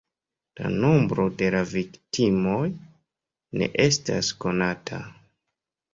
[0.59, 2.63] La nombro de la viktimoj
[3.63, 5.03] ne estas konata.